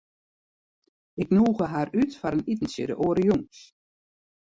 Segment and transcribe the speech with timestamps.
[1.21, 3.57] Ik nûge har út foar in itentsje de oare jûns.